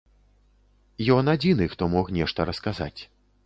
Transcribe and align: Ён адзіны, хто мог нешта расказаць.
Ён 1.17 1.29
адзіны, 1.35 1.69
хто 1.77 1.93
мог 1.95 2.05
нешта 2.19 2.51
расказаць. 2.53 2.95